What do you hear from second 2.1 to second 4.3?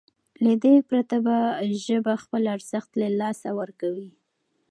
خپل ارزښت له لاسه ورکوي.